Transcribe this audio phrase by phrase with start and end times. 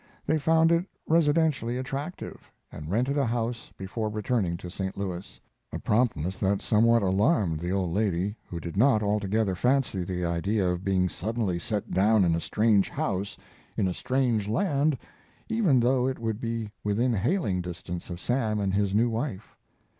[0.25, 4.97] They found it residentially attractive, and rented a house before returning to St.
[4.97, 5.39] Louis,
[5.71, 10.67] a promptness that somewhat alarmed the old lady, who did not altogether fancy the idea
[10.67, 13.37] of being suddenly set down in a strange house,
[13.77, 14.97] in a strange land,
[15.49, 19.55] even though it would be within hailing distance of Sam and his new wife.